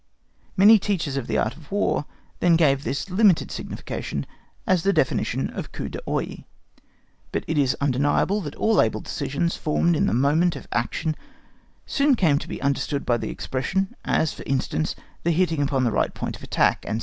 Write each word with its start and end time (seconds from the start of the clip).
Many 0.57 0.79
teachers 0.79 1.15
of 1.15 1.27
the 1.27 1.37
Art 1.37 1.55
of 1.55 1.71
War 1.71 2.05
then 2.39 2.55
gave 2.55 2.83
this 2.83 3.11
limited 3.11 3.51
signification 3.51 4.25
as 4.65 4.81
the 4.81 4.91
definition 4.93 5.51
of 5.51 5.71
coup 5.71 5.89
d'œil. 5.89 6.43
But 7.31 7.43
it 7.45 7.55
is 7.55 7.77
undeniable 7.79 8.41
that 8.41 8.55
all 8.55 8.81
able 8.81 9.01
decisions 9.01 9.55
formed 9.57 9.95
in 9.95 10.07
the 10.07 10.13
moment 10.15 10.55
of 10.55 10.67
action 10.71 11.15
soon 11.85 12.15
came 12.15 12.39
to 12.39 12.47
be 12.49 12.59
understood 12.63 13.05
by 13.05 13.17
the 13.17 13.29
expression, 13.29 13.95
as, 14.03 14.33
for 14.33 14.41
instance, 14.47 14.95
the 15.21 15.29
hitting 15.29 15.61
upon 15.61 15.83
the 15.83 15.91
right 15.91 16.15
point 16.15 16.35
of 16.35 16.41
attack, 16.41 16.83
&c. 16.91 16.99